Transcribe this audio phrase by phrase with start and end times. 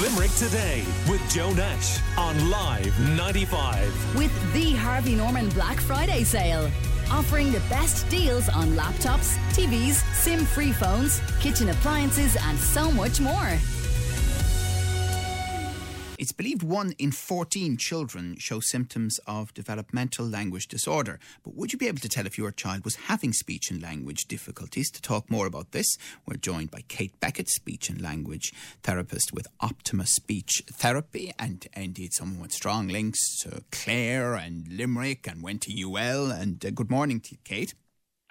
[0.00, 4.16] Limerick Today with Joe Nash on Live 95.
[4.16, 6.70] With the Harvey Norman Black Friday sale.
[7.10, 13.20] Offering the best deals on laptops, TVs, SIM free phones, kitchen appliances, and so much
[13.20, 13.58] more.
[16.22, 21.18] It's believed one in 14 children show symptoms of developmental language disorder.
[21.42, 24.26] But would you be able to tell if your child was having speech and language
[24.28, 24.88] difficulties?
[24.92, 28.52] To talk more about this, we're joined by Kate Beckett, speech and language
[28.84, 35.26] therapist with Optima Speech Therapy, and indeed someone with strong links to Clare and Limerick
[35.26, 36.30] and went to UL.
[36.30, 37.74] And uh, good morning to you, Kate.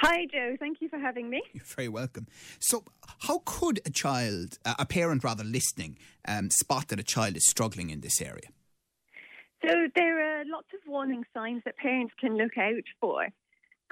[0.04, 0.56] Hi, Joe.
[0.60, 1.44] Thank you for having me.
[1.54, 2.26] You're very welcome.
[2.60, 2.84] So,
[3.28, 7.48] how could a child, uh, a parent rather listening, um, spot that a child is
[7.48, 8.50] struggling in this area?
[9.64, 13.28] So, there are lots of warning signs that parents can look out for.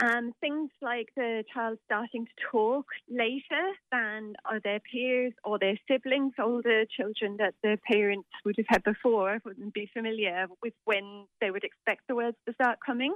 [0.02, 5.78] Um, things like the child starting to talk later than are their peers or their
[5.88, 11.26] siblings, older children that their parents would have had before, wouldn't be familiar with when
[11.39, 13.14] they would expect the words to start coming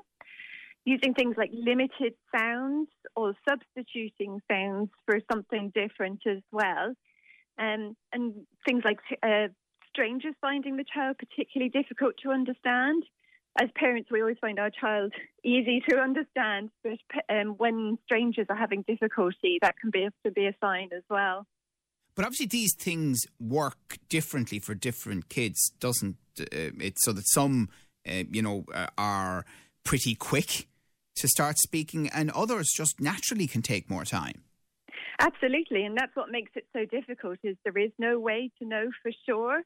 [0.86, 6.94] using things like limited sounds or substituting sounds for something different as well.
[7.58, 8.34] Um, and
[8.66, 9.48] things like uh,
[9.90, 13.04] strangers finding the child particularly difficult to understand.
[13.62, 16.98] As parents, we always find our child easy to understand, but
[17.30, 21.46] um, when strangers are having difficulty, that can be to be a sign as well.
[22.16, 26.96] But obviously, these things work differently for different kids, doesn't uh, it?
[27.00, 27.70] So that some,
[28.08, 29.46] uh, you know, uh, are
[29.84, 30.68] pretty quick
[31.16, 34.44] to start speaking, and others just naturally can take more time.
[35.20, 37.38] Absolutely, and that's what makes it so difficult.
[37.44, 39.62] Is there is no way to know for sure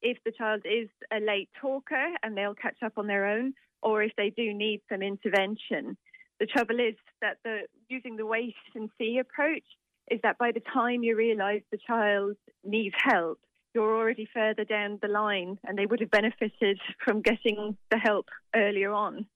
[0.00, 4.02] if the child is a late talker and they'll catch up on their own, or
[4.02, 5.96] if they do need some intervention.
[6.40, 9.64] The trouble is that the using the wait and see approach
[10.10, 13.38] is that by the time you realise the child needs help,
[13.74, 18.26] you're already further down the line, and they would have benefited from getting the help
[18.54, 19.26] earlier on.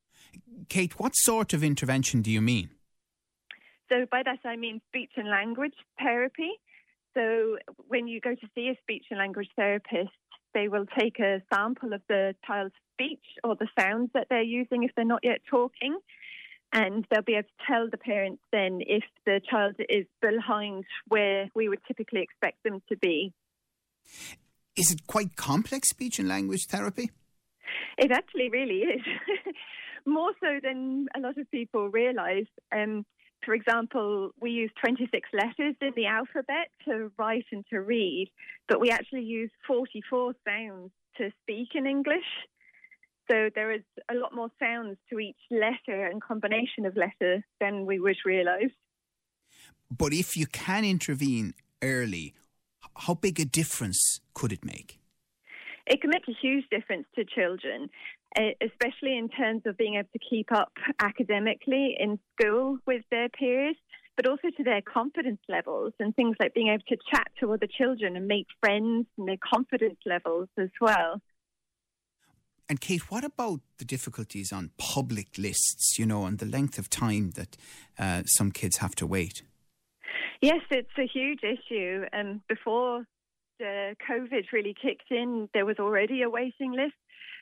[0.68, 2.70] Kate, what sort of intervention do you mean?
[3.88, 6.50] So, by that I mean speech and language therapy.
[7.14, 7.58] So,
[7.88, 10.10] when you go to see a speech and language therapist,
[10.54, 14.82] they will take a sample of the child's speech or the sounds that they're using
[14.82, 15.98] if they're not yet talking.
[16.72, 21.48] And they'll be able to tell the parents then if the child is behind where
[21.54, 23.32] we would typically expect them to be.
[24.76, 27.10] Is it quite complex speech and language therapy?
[27.98, 29.02] It actually really is.
[30.06, 32.46] more so than a lot of people realise.
[32.72, 33.04] Um,
[33.44, 38.30] for example, we use 26 letters in the alphabet to write and to read,
[38.68, 42.26] but we actually use 44 sounds to speak in English.
[43.30, 47.86] So there is a lot more sounds to each letter and combination of letters than
[47.86, 48.70] we would realise.
[49.90, 52.34] But if you can intervene early,
[52.96, 54.98] how big a difference could it make?
[55.86, 57.88] It can make a huge difference to children
[58.36, 63.76] especially in terms of being able to keep up academically in school with their peers,
[64.16, 67.66] but also to their confidence levels and things like being able to chat to other
[67.66, 71.20] children and make friends and their confidence levels as well.
[72.68, 76.90] And Kate, what about the difficulties on public lists, you know, and the length of
[76.90, 77.56] time that
[77.98, 79.42] uh, some kids have to wait?
[80.42, 82.04] Yes, it's a huge issue.
[82.12, 83.06] And um, before
[83.58, 86.94] the COVID really kicked in, there was already a waiting list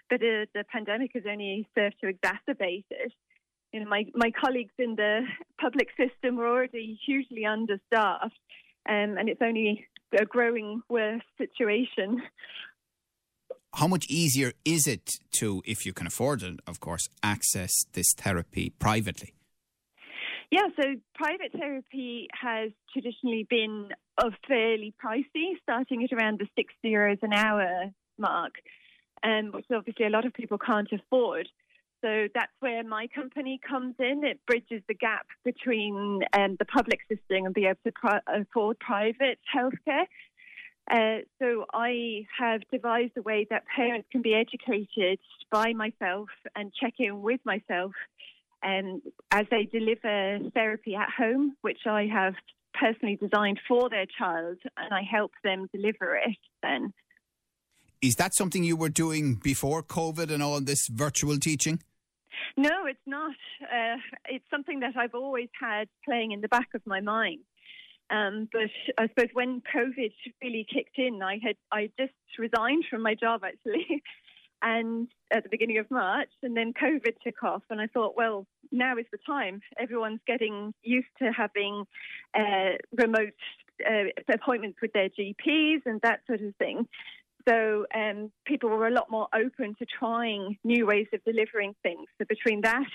[0.09, 3.13] but uh, the pandemic has only served to exacerbate it.
[3.73, 5.23] You know, my, my colleagues in the
[5.61, 8.39] public system were already hugely understaffed,
[8.89, 9.87] um, and it's only
[10.19, 12.23] a growing worse situation.
[13.75, 15.11] How much easier is it
[15.41, 19.35] to, if you can afford it, of course, access this therapy privately?
[20.53, 23.89] Yeah, so private therapy has traditionally been
[24.23, 28.53] of fairly pricey, starting at around the 60 euros an hour mark
[29.25, 31.49] um, which obviously a lot of people can't afford.
[32.03, 34.25] So that's where my company comes in.
[34.25, 39.39] It bridges the gap between um, the public system and be able to afford private
[39.55, 40.05] healthcare.
[40.91, 45.19] Uh, so I have devised a way that parents can be educated
[45.51, 47.93] by myself and check in with myself
[48.63, 49.01] um,
[49.31, 52.35] as they deliver therapy at home, which I have
[52.79, 56.93] personally designed for their child, and I help them deliver it then.
[58.05, 61.81] Is that something you were doing before COVID and all this virtual teaching?
[62.55, 63.35] No, it's not.
[63.63, 63.97] Uh,
[64.27, 67.39] it's something that I've always had playing in the back of my mind.
[68.11, 68.69] Um, but
[68.99, 70.13] I suppose when COVID
[70.43, 74.03] really kicked in, I had I just resigned from my job actually,
[74.63, 78.47] and at the beginning of March, and then COVID took off, and I thought, well,
[78.71, 79.63] now is the time.
[79.81, 81.87] Everyone's getting used to having
[82.39, 83.33] uh, remote
[83.89, 86.87] uh, appointments with their GPs and that sort of thing.
[87.49, 92.07] So um, people were a lot more open to trying new ways of delivering things.
[92.19, 92.87] So between that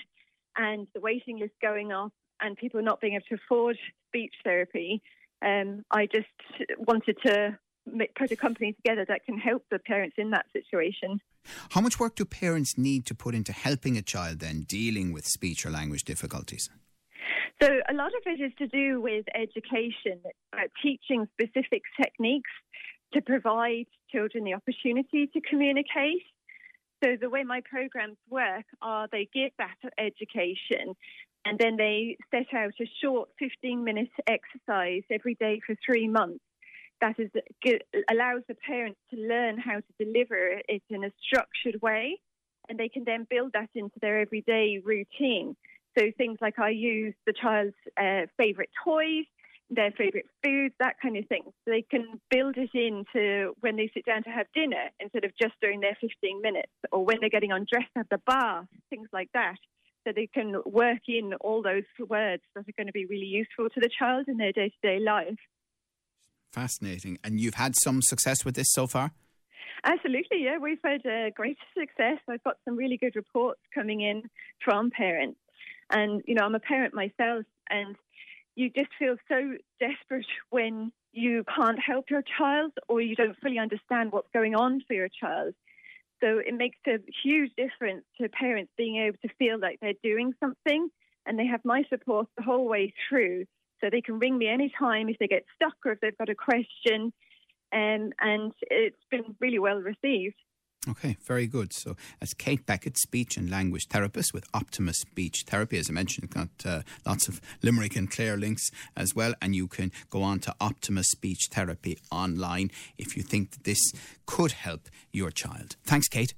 [0.56, 3.76] and the waiting list going up and people not being able to afford
[4.08, 5.02] speech therapy,
[5.42, 6.26] um, I just
[6.78, 7.58] wanted to
[8.16, 11.20] put a company together that can help the parents in that situation.
[11.70, 15.26] How much work do parents need to put into helping a child then dealing with
[15.26, 16.68] speech or language difficulties?
[17.62, 20.20] So, a lot of it is to do with education,
[20.52, 22.50] uh, teaching specific techniques
[23.12, 26.22] to provide children the opportunity to communicate.
[27.02, 30.94] So, the way my programs work are they give that education
[31.46, 36.44] and then they set out a short 15 minute exercise every day for three months
[37.00, 37.30] that is
[38.10, 42.20] allows the parents to learn how to deliver it in a structured way,
[42.68, 45.56] and they can then build that into their everyday routine.
[45.98, 49.24] So things like I use the child's uh, favourite toys,
[49.70, 51.42] their favourite foods, that kind of thing.
[51.46, 55.30] So they can build it into when they sit down to have dinner instead of
[55.40, 59.30] just during their 15 minutes, or when they're getting undressed at the bath, things like
[59.34, 59.56] that.
[60.06, 63.68] So they can work in all those words that are going to be really useful
[63.68, 65.38] to the child in their day to day life.
[66.52, 67.18] Fascinating.
[67.22, 69.12] And you've had some success with this so far?
[69.84, 70.58] Absolutely, yeah.
[70.58, 72.18] We've had uh, great success.
[72.28, 74.22] I've got some really good reports coming in
[74.64, 75.38] from parents.
[75.90, 77.96] And, you know, I'm a parent myself, and
[78.56, 83.58] you just feel so desperate when you can't help your child or you don't fully
[83.58, 85.54] understand what's going on for your child.
[86.22, 90.34] So it makes a huge difference to parents being able to feel like they're doing
[90.38, 90.88] something
[91.26, 93.44] and they have my support the whole way through.
[93.80, 96.34] So they can ring me anytime if they get stuck or if they've got a
[96.34, 97.12] question.
[97.72, 100.36] Um, and it's been really well received.
[100.88, 101.74] Okay, very good.
[101.74, 106.30] So, as Kate Beckett, speech and language therapist with Optimus Speech Therapy, as I mentioned,
[106.30, 110.38] got uh, lots of Limerick and Clare links as well, and you can go on
[110.40, 113.92] to Optimus Speech Therapy online if you think that this
[114.24, 115.76] could help your child.
[115.84, 116.32] Thanks, Kate.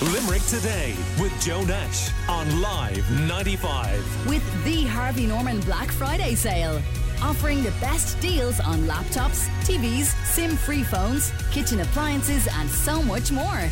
[0.00, 4.26] Limerick Today with Joe Nash on Live 95.
[4.26, 6.80] With the Harvey Norman Black Friday sale.
[7.22, 13.32] Offering the best deals on laptops, TVs, SIM free phones, kitchen appliances, and so much
[13.32, 13.70] more.